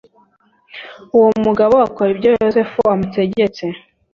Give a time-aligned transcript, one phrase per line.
[1.17, 3.65] uwo mugabo akora ibyo yosefu yamutegetse